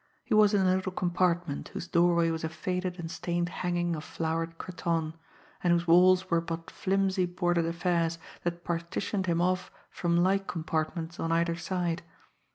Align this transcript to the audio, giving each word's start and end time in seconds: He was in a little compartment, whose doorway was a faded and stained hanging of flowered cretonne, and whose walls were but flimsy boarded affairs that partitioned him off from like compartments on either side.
He 0.23 0.33
was 0.33 0.55
in 0.55 0.65
a 0.65 0.75
little 0.75 0.91
compartment, 0.91 1.67
whose 1.67 1.87
doorway 1.87 2.31
was 2.31 2.43
a 2.43 2.49
faded 2.49 2.97
and 2.97 3.11
stained 3.11 3.49
hanging 3.49 3.95
of 3.95 4.03
flowered 4.03 4.57
cretonne, 4.57 5.13
and 5.63 5.71
whose 5.71 5.85
walls 5.85 6.27
were 6.31 6.41
but 6.41 6.71
flimsy 6.71 7.27
boarded 7.27 7.67
affairs 7.67 8.17
that 8.41 8.63
partitioned 8.63 9.27
him 9.27 9.41
off 9.41 9.69
from 9.91 10.17
like 10.17 10.47
compartments 10.47 11.19
on 11.19 11.31
either 11.31 11.55
side. 11.55 12.01